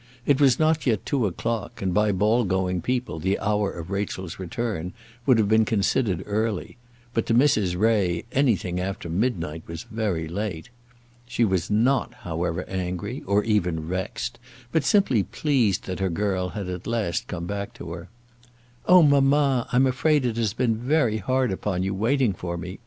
[0.25, 4.39] It was not yet two o'clock, and by ball going people the hour of Rachel's
[4.39, 4.93] return
[5.27, 6.77] would have been considered early;
[7.13, 7.77] but to Mrs.
[7.77, 10.69] Ray anything after midnight was very late.
[11.27, 14.39] She was not, however, angry, or even vexed,
[14.71, 18.09] but simply pleased that her girl had at last come back to her.
[18.87, 22.79] "Oh, mamma, I'm afraid it has been very hard upon you, waiting for me!"